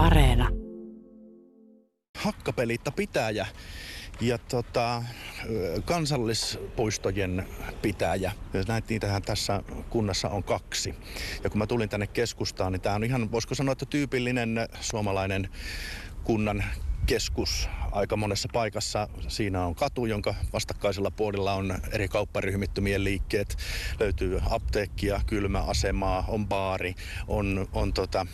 [0.00, 0.48] Areena.
[2.18, 3.46] Hakkapelitta pitäjä
[4.20, 5.02] ja tota,
[5.84, 7.46] kansallispuistojen
[7.82, 8.32] pitäjä.
[8.68, 10.94] Näitä niitähän tässä kunnassa on kaksi.
[11.44, 15.48] Ja kun mä tulin tänne keskustaan, niin tämä on ihan, voisiko sanoa, että tyypillinen suomalainen
[16.24, 16.64] kunnan
[17.10, 19.08] keskus aika monessa paikassa.
[19.28, 23.56] Siinä on katu, jonka vastakkaisella puolella on eri kaupparyhmittymien liikkeet.
[24.00, 26.94] Löytyy apteekkia, kylmäasemaa, on baari,
[27.28, 28.26] on, on tota,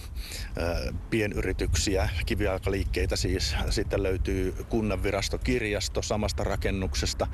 [1.10, 3.56] pienyrityksiä, kiviaikaliikkeitä siis.
[3.70, 7.26] Sitten löytyy kunnanvirastokirjasto samasta rakennuksesta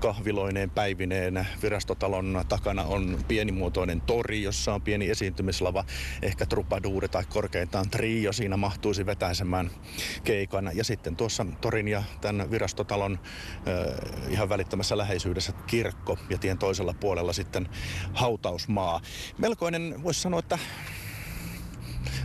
[0.00, 1.46] kahviloineen päivineen.
[1.62, 5.84] Virastotalon takana on pienimuotoinen tori, jossa on pieni esiintymislava,
[6.22, 9.70] ehkä trupaduuri tai korkeintaan trio siinä mahtuisi vetäisemään
[10.24, 10.70] keikan.
[10.74, 13.18] Ja sitten tuossa torin ja tämän virastotalon
[13.68, 17.68] äh, ihan välittömässä läheisyydessä kirkko ja tien toisella puolella sitten
[18.14, 19.00] hautausmaa.
[19.38, 20.58] Melkoinen, voisi sanoa, että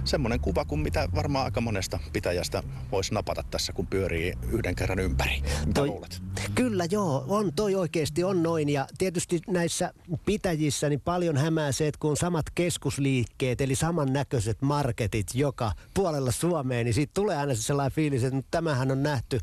[0.05, 4.99] semmoinen kuva kuin mitä varmaan aika monesta pitäjästä voisi napata tässä, kun pyörii yhden kerran
[4.99, 5.41] ympäri.
[5.41, 6.21] Mitä toi, luulet?
[6.55, 8.69] Kyllä joo, on toi oikeasti on noin.
[8.69, 9.93] Ja tietysti näissä
[10.25, 16.31] pitäjissä niin paljon hämää se, että kun on samat keskusliikkeet, eli samannäköiset marketit joka puolella
[16.31, 19.39] Suomeen, niin siitä tulee aina sellainen fiilis, että tämähän on nähty,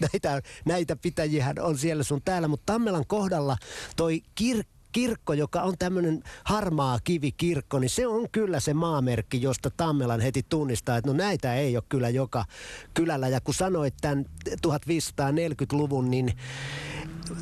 [0.00, 2.48] näitä, näitä pitäjiä on siellä sun täällä.
[2.48, 3.56] Mutta Tammelan kohdalla
[3.96, 9.70] toi kirkko kirkko, joka on tämmöinen harmaa kivikirkko, niin se on kyllä se maamerkki, josta
[9.70, 12.44] Tammelan heti tunnistaa, että no näitä ei ole kyllä joka
[12.94, 13.28] kylällä.
[13.28, 16.32] Ja kun sanoit tämän 1540-luvun, niin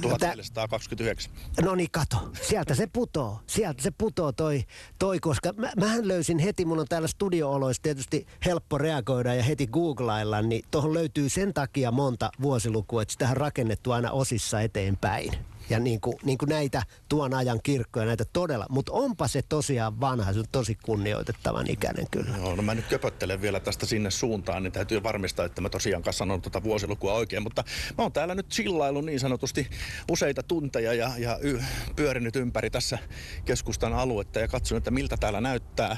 [0.01, 1.33] 1429.
[1.63, 2.31] No niin, kato.
[2.43, 3.41] Sieltä se putoo.
[3.47, 4.65] Sieltä se putoo toi,
[4.99, 9.67] toi koska mä, mähän löysin heti, mun on täällä studio-oloissa tietysti helppo reagoida ja heti
[9.67, 15.33] googlailla, niin tuohon löytyy sen takia monta vuosilukua, että sitä on rakennettu aina osissa eteenpäin
[15.71, 18.67] ja niin kuin, niin kuin näitä tuon ajan kirkkoja, näitä todella.
[18.69, 22.37] Mutta onpa se tosiaan vanha, se on tosi kunnioitettavan ikäinen kyllä.
[22.37, 26.03] Joo, no mä nyt köpöttelen vielä tästä sinne suuntaan, niin täytyy varmistaa, että mä tosiaan
[26.11, 27.43] sanon tuota vuosilukua oikein.
[27.43, 27.65] Mutta
[27.99, 29.67] mä oon täällä nyt chillailu niin sanotusti
[30.11, 31.63] useita tunteja ja, ja y-
[31.97, 32.99] pyörinyt ympäri tässä
[33.45, 35.97] keskustan aluetta ja katson, että miltä täällä näyttää.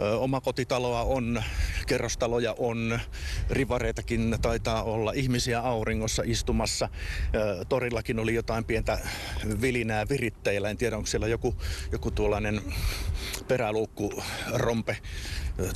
[0.00, 1.42] Ö, oma kotitaloa on,
[1.86, 3.00] kerrostaloja on,
[3.50, 6.88] rivareitakin taitaa olla, ihmisiä auringossa istumassa.
[7.34, 8.98] Ö, torillakin oli jotain pientä
[9.60, 10.70] vilinää viritteillä.
[10.70, 11.56] En tiedä, onko siellä joku,
[11.92, 12.62] joku tuollainen
[13.48, 14.96] peräluukku, rompe,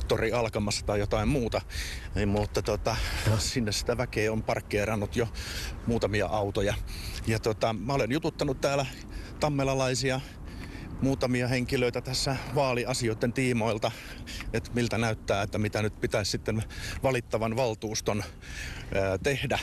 [0.07, 1.61] tori alkamassa tai jotain muuta.
[2.15, 2.95] Ei, mutta tota,
[3.37, 5.27] sinne sitä väkeä on parkkeerannut jo
[5.87, 6.73] muutamia autoja.
[7.27, 8.85] Ja tota, mä olen jututtanut täällä
[9.39, 10.21] tammelalaisia
[11.01, 13.91] muutamia henkilöitä tässä vaaliasioiden tiimoilta,
[14.53, 16.63] että miltä näyttää, että mitä nyt pitäisi sitten
[17.03, 18.23] valittavan valtuuston
[18.95, 19.59] ää, tehdä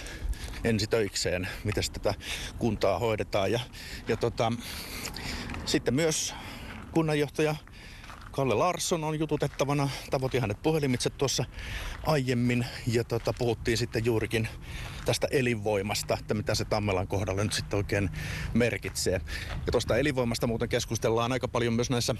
[0.64, 2.14] ensitöikseen, miten tätä
[2.58, 3.52] kuntaa hoidetaan.
[3.52, 3.60] Ja,
[4.08, 4.52] ja tota,
[5.66, 6.34] sitten myös
[6.92, 7.56] kunnanjohtaja
[8.30, 9.88] Kalle Larsson on jututettavana.
[10.10, 11.44] Tavoitin hänet puhelimitse tuossa
[12.06, 14.48] aiemmin ja tota, puhuttiin sitten juurikin
[15.04, 18.10] tästä elinvoimasta, että mitä se Tammelan kohdalla nyt sitten oikein
[18.54, 19.20] merkitsee.
[19.66, 22.14] Ja tuosta elinvoimasta muuten keskustellaan aika paljon myös näissä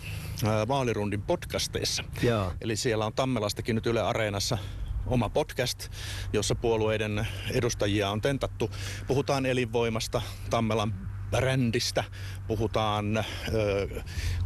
[0.44, 2.04] ää, vaalirundin podcasteissa.
[2.22, 2.52] Joo.
[2.60, 4.58] Eli siellä on Tammelastakin nyt Yle Areenassa
[5.06, 5.88] oma podcast,
[6.33, 8.71] jossa puolueiden edustajia on tentattu.
[9.06, 10.94] Puhutaan elinvoimasta, Tammelan
[11.31, 12.05] brändistä,
[12.47, 13.22] puhutaan ö,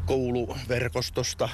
[0.07, 1.49] kouluverkostosta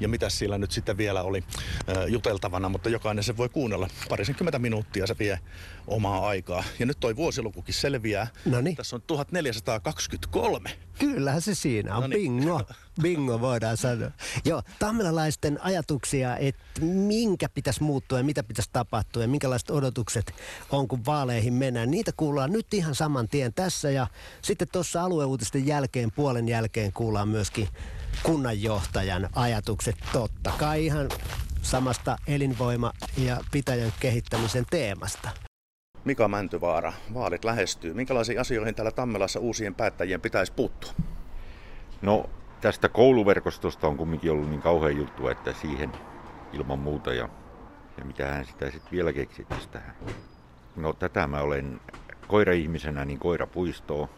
[0.00, 1.44] ja mitä siellä nyt sitten vielä oli
[1.88, 3.88] ö, juteltavana, mutta jokainen se voi kuunnella.
[4.08, 5.38] Parisenkymmentä minuuttia se vie
[5.86, 6.64] omaa aikaa.
[6.78, 8.26] Ja nyt toi vuosilukukin selviää.
[8.44, 8.76] Noniin.
[8.76, 10.70] Tässä on 1423.
[10.98, 12.02] Kyllähän se siinä on.
[12.02, 12.32] Noniin.
[12.32, 12.62] Bingo.
[13.02, 14.10] Bingo voidaan sanoa.
[14.44, 20.34] Joo, tammelalaisten ajatuksia, että minkä pitäisi muuttua ja mitä pitäisi tapahtua ja minkälaiset odotukset
[20.70, 21.90] on, kun vaaleihin mennään.
[21.90, 24.06] Niitä kuullaan nyt ihan saman tien tässä ja
[24.42, 27.68] sitten tuossa alueuutisten jälkeen, puolen jälkeen kuullaan myöskin
[28.22, 31.08] kunnanjohtajan ajatukset totta kai ihan
[31.62, 35.30] samasta elinvoima- ja pitäjän kehittämisen teemasta.
[36.04, 37.94] Mika Mäntyvaara, vaalit lähestyy.
[37.94, 40.92] Minkälaisiin asioihin täällä Tammelassa uusien päättäjien pitäisi puuttua?
[42.02, 45.92] No tästä kouluverkostosta on kumminkin ollut niin kauhean juttu, että siihen
[46.52, 47.28] ilman muuta ja,
[47.98, 49.94] ja mitähän sitä sitten vielä keksittäisi tähän.
[50.76, 51.80] No tätä mä olen
[52.28, 54.08] koira-ihmisenä niin koirapuistoa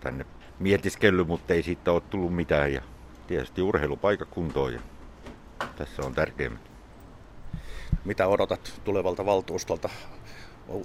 [0.00, 0.26] tänne
[0.60, 2.82] mietiskellyt, mutta ei siitä ole tullut mitään ja
[3.26, 4.80] tietysti urheilupaikakuntoon ja
[5.76, 6.60] tässä on tärkeimmät.
[8.04, 9.88] Mitä odotat tulevalta valtuustolta?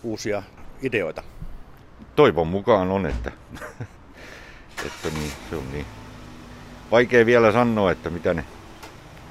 [0.03, 0.43] Uusia
[0.81, 1.23] ideoita?
[2.15, 3.31] Toivon mukaan on, että,
[4.85, 5.85] että niin, se on niin
[6.91, 8.45] vaikea vielä sanoa, että mitä ne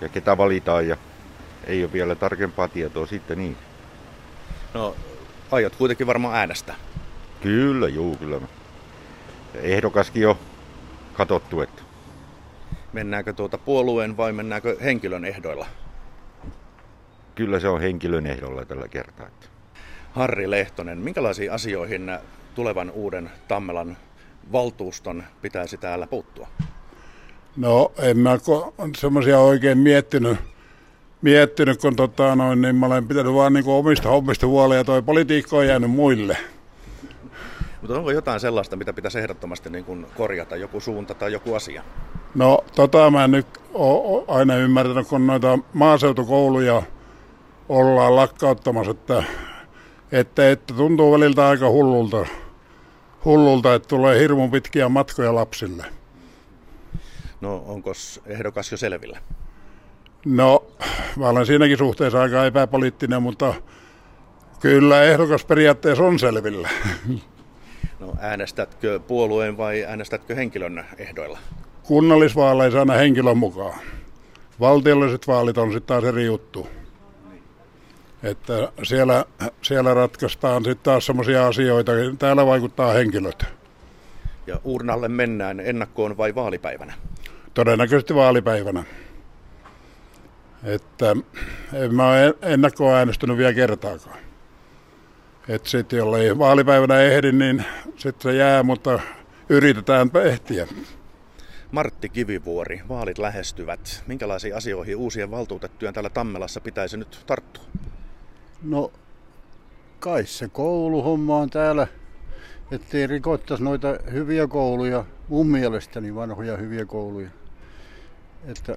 [0.01, 0.97] ja ketä valitaan ja
[1.67, 3.57] ei ole vielä tarkempaa tietoa sitten niin.
[4.75, 4.97] No,
[5.51, 6.77] aiot kuitenkin varmaan äänestää.
[7.43, 8.41] Kyllä, juu, kyllä.
[9.63, 10.37] Ehdokaskin on
[11.13, 11.83] katottu, että
[12.93, 15.67] Mennäänkö tuota puolueen vai mennäänkö henkilön ehdoilla?
[17.35, 19.27] kyllä se on henkilön ehdolla tällä kertaa.
[20.13, 22.19] Harri Lehtonen, minkälaisiin asioihin
[22.55, 23.97] tulevan uuden Tammelan
[24.53, 26.49] valtuuston pitäisi täällä puuttua?
[27.57, 28.39] No en mä
[28.97, 30.39] semmoisia oikein miettinyt,
[31.23, 35.03] miettinyt kun tota, noin, niin mä olen pitänyt vaan niin omista hommista huolta ja toi
[35.03, 36.37] politiikka on jäänyt muille.
[37.85, 41.83] Mutta onko jotain sellaista, mitä pitäisi ehdottomasti niin kuin korjata, joku suunta tai joku asia?
[42.35, 46.83] No tota mä en nyt ole aina ymmärtänyt, kun noita maaseutukouluja
[47.69, 49.25] ollaan lakkauttamassa, että,
[50.13, 52.27] että, että tuntuu väliltä aika hullulta,
[53.25, 55.85] hullulta, että tulee hirmu pitkiä matkoja lapsille.
[57.41, 57.93] No onko
[58.27, 59.19] ehdokas jo selvillä?
[60.25, 60.65] No,
[61.17, 63.55] mä olen siinäkin suhteessa aika epäpoliittinen, mutta
[64.61, 66.69] kyllä ehdokas periaatteessa on selvillä.
[68.01, 71.39] No äänestätkö puolueen vai äänestätkö henkilön ehdoilla?
[71.83, 73.79] Kunnallisvaaleissa aina henkilön mukaan.
[74.61, 76.69] Valtiolliset vaalit on sitten taas eri juttu.
[78.23, 79.25] Että siellä,
[79.63, 83.45] siellä ratkaistaan sitten taas semmoisia asioita, täällä vaikuttaa henkilöt.
[84.47, 86.95] Ja urnalle mennään ennakkoon vai vaalipäivänä?
[87.55, 88.85] Todennäköisesti vaalipäivänä.
[90.65, 91.17] Että
[91.73, 94.24] en mä ole ennakkoon äänestänyt vielä kertaakaan.
[95.49, 97.65] Että sitten jollei vaalipäivänä ehdi, niin
[97.97, 99.01] sitten se jää, mutta
[99.49, 100.67] yritetään ehtiä.
[101.73, 104.05] Martti Kivivuori, vaalit lähestyvät.
[104.07, 107.65] Minkälaisiin asioihin uusien valtuutettujen täällä Tammelassa pitäisi nyt tarttua?
[108.63, 108.93] No,
[110.01, 111.87] kai se kouluhomma on täällä,
[112.71, 117.29] ettei rikottaisi noita hyviä kouluja, mun mielestäni vanhoja hyviä kouluja.
[118.47, 118.77] Että,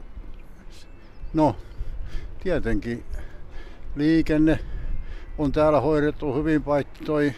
[1.33, 1.55] no,
[2.43, 3.03] tietenkin
[3.95, 4.59] liikenne
[5.37, 7.33] on täällä hoidettu hyvin, paitsi toi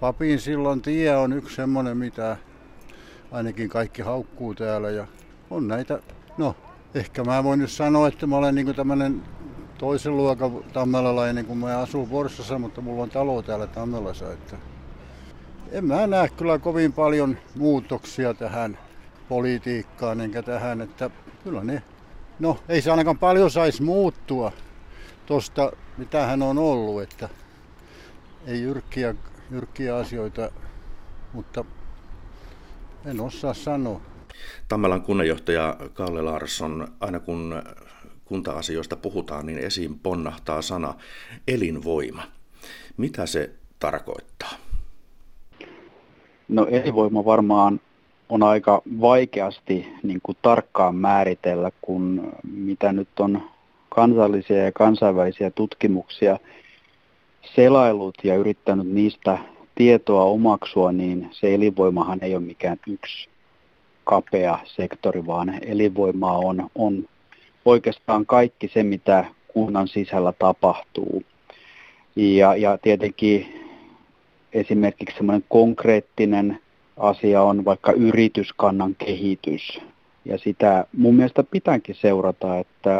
[0.00, 2.36] Papin sillan tie on yksi semmoinen, mitä
[3.30, 4.90] ainakin kaikki haukkuu täällä.
[4.90, 5.06] Ja
[5.50, 6.00] on näitä,
[6.38, 6.56] no
[6.94, 9.22] ehkä mä voin nyt sanoa, että mä olen niin tämmöinen
[9.78, 14.32] toisen luokan tammelalainen, kun mä asun Forssassa, mutta mulla on talo täällä Tammelassa.
[14.32, 14.56] Että
[15.72, 18.78] en mä näe kyllä kovin paljon muutoksia tähän
[19.28, 21.10] politiikkaan enkä tähän, että
[21.44, 21.82] kyllä ne,
[22.38, 24.52] no ei se ainakaan paljon saisi muuttua
[25.26, 27.28] tuosta, mitä hän on ollut, että
[28.46, 29.14] ei jyrkkiä,
[29.50, 30.50] jyrkkiä asioita,
[31.32, 31.64] mutta
[33.04, 34.00] en osaa sanoa.
[34.68, 37.62] Tammelan kunnanjohtaja Kalle Larsson, aina kun
[38.24, 40.94] kunta-asioista puhutaan, niin esiin ponnahtaa sana
[41.48, 42.22] elinvoima.
[42.96, 44.52] Mitä se tarkoittaa?
[46.48, 47.80] No elinvoima varmaan
[48.28, 53.55] on aika vaikeasti niin kuin tarkkaan määritellä, kun mitä nyt on
[53.96, 56.38] kansallisia ja kansainvälisiä tutkimuksia
[57.54, 59.38] selailut ja yrittänyt niistä
[59.74, 63.28] tietoa omaksua, niin se elinvoimahan ei ole mikään yksi
[64.04, 67.08] kapea sektori, vaan elinvoimaa on, on
[67.64, 71.22] oikeastaan kaikki se, mitä kunnan sisällä tapahtuu.
[72.16, 73.66] Ja, ja tietenkin
[74.52, 76.58] esimerkiksi semmoinen konkreettinen
[76.96, 79.80] asia on vaikka yrityskannan kehitys.
[80.24, 82.98] Ja sitä mun mielestä pitääkin seurata, että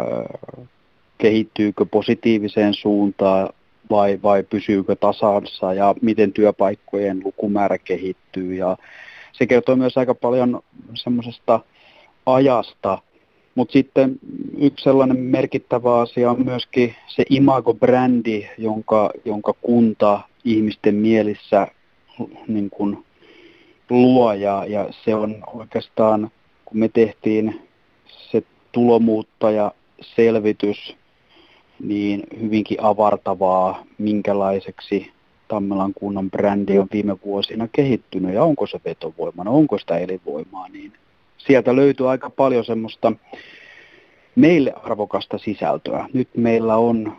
[1.18, 3.48] kehittyykö positiiviseen suuntaan
[3.90, 8.54] vai, vai pysyykö tasassa ja miten työpaikkojen lukumäärä kehittyy.
[8.54, 8.76] Ja
[9.32, 10.60] se kertoo myös aika paljon
[10.94, 11.60] semmoisesta
[12.26, 12.98] ajasta,
[13.54, 14.18] mutta sitten
[14.58, 21.66] yksi sellainen merkittävä asia on myöskin se imago-brändi, jonka, jonka kunta ihmisten mielissä
[22.48, 23.04] niin kuin
[23.90, 24.32] luo.
[24.32, 26.30] Ja, ja se on oikeastaan,
[26.64, 27.60] kun me tehtiin
[28.30, 30.96] se tulomuuttaja selvitys,
[31.82, 35.12] niin hyvinkin avartavaa, minkälaiseksi
[35.48, 40.92] Tammelan kunnan brändi on viime vuosina kehittynyt ja onko se vetovoimana, onko sitä elinvoimaa, niin
[41.38, 43.12] sieltä löytyy aika paljon semmoista
[44.34, 46.08] meille arvokasta sisältöä.
[46.12, 47.16] Nyt meillä on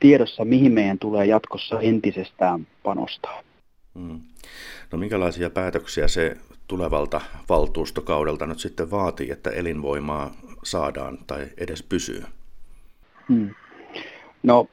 [0.00, 3.42] tiedossa, mihin meidän tulee jatkossa entisestään panostaa.
[3.98, 4.20] Hmm.
[4.92, 6.36] No minkälaisia päätöksiä se
[6.68, 10.30] tulevalta valtuustokaudelta nyt sitten vaatii, että elinvoimaa
[10.62, 12.24] saadaan tai edes pysyy?
[13.28, 13.50] Hmm.
[14.42, 14.66] No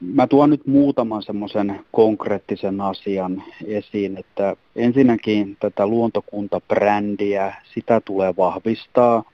[0.00, 9.24] mä tuon nyt muutaman semmoisen konkreettisen asian esiin, että ensinnäkin tätä luontokuntabrändiä, sitä tulee vahvistaa.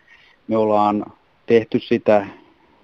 [0.48, 1.04] Me ollaan
[1.46, 2.26] tehty sitä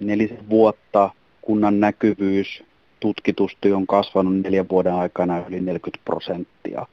[0.00, 1.10] nelisen vuotta,
[1.42, 2.64] kunnan näkyvyys
[3.00, 6.86] tutkitusti on kasvanut neljän vuoden aikana yli 40 prosenttia.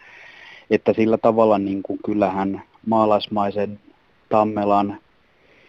[0.69, 3.79] Että sillä tavalla niin kuin kyllähän maalaismaisen
[4.29, 4.97] Tammelan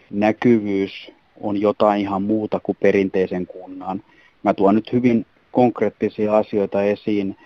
[0.09, 4.03] näkyvyys on jotain ihan muuta kuin perinteisen kunnan.
[4.43, 7.37] Mä tuon nyt hyvin konkreettisia asioita esiin.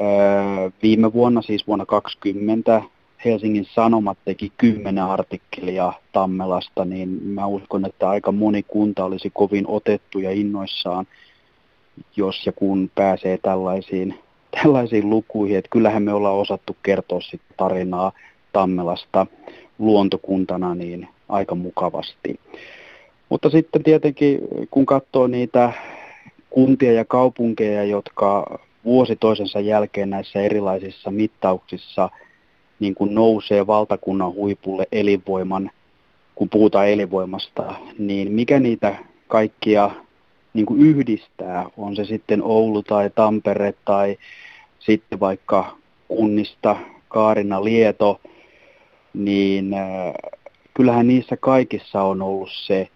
[0.00, 2.82] Öö, viime vuonna, siis vuonna 2020,
[3.24, 9.64] Helsingin Sanomat teki kymmenen artikkelia Tammelasta, niin mä uskon, että aika moni kunta olisi kovin
[9.68, 11.06] otettu ja innoissaan,
[12.16, 14.18] jos ja kun pääsee tällaisiin,
[14.62, 15.58] tällaisiin lukuihin.
[15.58, 18.12] Että kyllähän me ollaan osattu kertoa sit tarinaa
[18.52, 19.26] Tammelasta
[19.78, 22.40] luontokuntana niin aika mukavasti.
[23.30, 24.38] Mutta sitten tietenkin,
[24.70, 25.72] kun katsoo niitä
[26.50, 32.10] kuntia ja kaupunkeja, jotka vuosi toisensa jälkeen näissä erilaisissa mittauksissa
[32.80, 35.70] niin kuin nousee valtakunnan huipulle elinvoiman,
[36.34, 38.96] kun puhutaan elinvoimasta, niin mikä niitä
[39.28, 39.90] kaikkia
[40.54, 44.18] niin kuin yhdistää, on se sitten Oulu tai Tampere tai
[44.78, 45.76] sitten vaikka
[46.08, 46.76] kunnista
[47.08, 48.20] Kaarina Lieto,
[49.14, 50.12] niin äh,
[50.74, 52.88] kyllähän niissä kaikissa on ollut se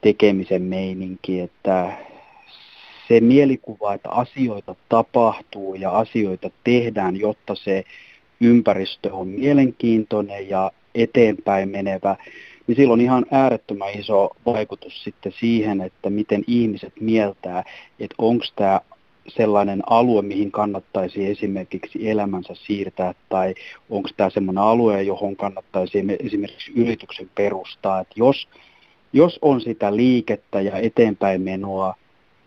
[0.00, 1.92] tekemisen meininki, että
[3.08, 7.84] se mielikuva, että asioita tapahtuu ja asioita tehdään, jotta se
[8.40, 12.16] ympäristö on mielenkiintoinen ja eteenpäin menevä,
[12.66, 17.64] niin sillä on ihan äärettömän iso vaikutus sitten siihen, että miten ihmiset mieltää,
[18.00, 18.80] että onko tämä
[19.28, 23.54] sellainen alue, mihin kannattaisi esimerkiksi elämänsä siirtää, tai
[23.90, 28.48] onko tämä sellainen alue, johon kannattaisi esimerkiksi yrityksen perustaa, että jos,
[29.12, 31.94] jos on sitä liikettä ja eteenpäin menoa,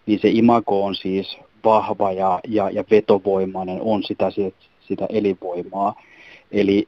[0.05, 4.31] niin se imago on siis vahva ja, ja, ja vetovoimainen, on sitä,
[4.79, 6.01] sitä elinvoimaa.
[6.51, 6.87] Eli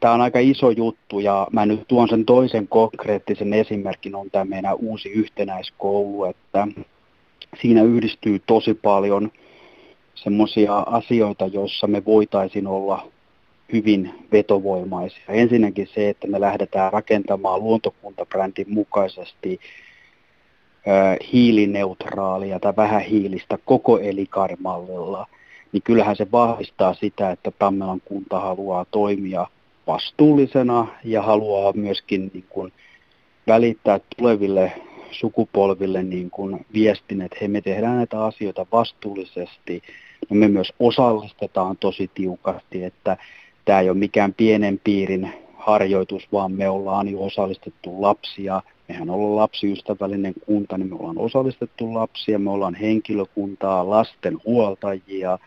[0.00, 4.44] tämä on aika iso juttu ja mä nyt tuon sen toisen konkreettisen esimerkin, on tämä
[4.44, 6.68] meidän uusi yhtenäiskoulu, että
[7.60, 9.30] siinä yhdistyy tosi paljon
[10.14, 13.08] semmoisia asioita, joissa me voitaisiin olla
[13.72, 15.24] hyvin vetovoimaisia.
[15.28, 19.60] Ensinnäkin se, että me lähdetään rakentamaan luontokuntabrändin mukaisesti
[21.32, 25.26] hiilineutraalia tai vähähiilistä koko elikarmallilla,
[25.72, 29.46] niin kyllähän se vahvistaa sitä, että Tammelan kunta haluaa toimia
[29.86, 32.72] vastuullisena ja haluaa myöskin niin kuin
[33.46, 34.72] välittää tuleville
[35.10, 39.82] sukupolville niin kuin viestin, että hei, me tehdään näitä asioita vastuullisesti
[40.30, 43.16] ja me myös osallistetaan tosi tiukasti, että
[43.64, 48.62] tämä ei ole mikään pienen piirin harjoitus, vaan me ollaan jo osallistettu lapsia.
[48.88, 55.38] Mehän ollaan lapsiystävällinen kunta, niin me ollaan osallistettu lapsia, me ollaan henkilökuntaa, lasten huoltajia,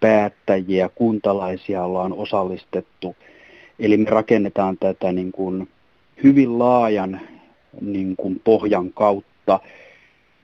[0.00, 3.16] päättäjiä, kuntalaisia ollaan osallistettu.
[3.78, 5.68] Eli me rakennetaan tätä niin kuin
[6.22, 7.20] hyvin laajan
[7.80, 9.60] niin kuin pohjan kautta.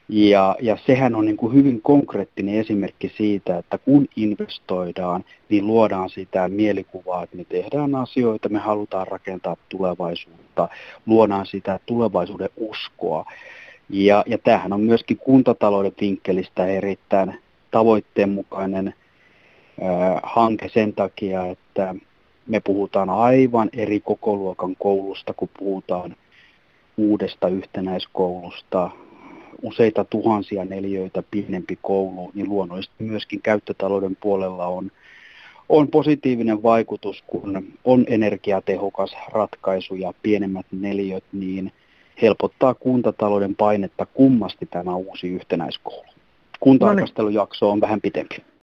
[0.08, 6.10] Ja, ja sehän on niin kuin hyvin konkreettinen esimerkki siitä, että kun investoidaan, niin luodaan
[6.10, 10.68] sitä mielikuvaa, että me tehdään asioita, me halutaan rakentaa tulevaisuutta,
[11.06, 13.24] luodaan sitä tulevaisuuden uskoa.
[13.88, 17.38] Ja, ja tämähän on myöskin kuntatalouden vinkkelistä erittäin
[17.70, 21.94] tavoitteenmukainen äh, hanke sen takia, että
[22.46, 26.16] me puhutaan aivan eri kokoluokan koulusta, kun puhutaan
[26.96, 28.90] uudesta yhtenäiskoulusta,
[29.62, 34.90] useita tuhansia neliöitä pienempi koulu, niin luonnollisesti myöskin käyttötalouden puolella on,
[35.68, 41.72] on positiivinen vaikutus, kun on energiatehokas ratkaisu ja pienemmät neliöt, niin
[42.22, 46.06] helpottaa kuntatalouden painetta kummasti tämä uusi yhtenäiskoulu.
[46.60, 48.36] Kuntarkastelujakso on vähän pitempi.